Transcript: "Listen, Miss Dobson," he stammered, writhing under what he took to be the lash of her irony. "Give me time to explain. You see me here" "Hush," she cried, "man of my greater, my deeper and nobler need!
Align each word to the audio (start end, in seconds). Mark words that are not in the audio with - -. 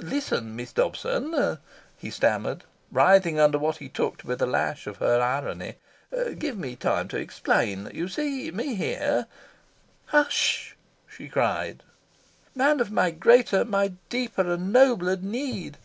"Listen, 0.00 0.54
Miss 0.54 0.72
Dobson," 0.72 1.58
he 1.96 2.08
stammered, 2.08 2.62
writhing 2.92 3.40
under 3.40 3.58
what 3.58 3.78
he 3.78 3.88
took 3.88 4.16
to 4.18 4.28
be 4.28 4.36
the 4.36 4.46
lash 4.46 4.86
of 4.86 4.98
her 4.98 5.20
irony. 5.20 5.74
"Give 6.38 6.56
me 6.56 6.76
time 6.76 7.08
to 7.08 7.16
explain. 7.16 7.90
You 7.92 8.06
see 8.06 8.52
me 8.52 8.76
here" 8.76 9.26
"Hush," 10.14 10.76
she 11.08 11.28
cried, 11.28 11.82
"man 12.54 12.78
of 12.78 12.92
my 12.92 13.10
greater, 13.10 13.64
my 13.64 13.94
deeper 14.08 14.48
and 14.52 14.72
nobler 14.72 15.16
need! 15.16 15.78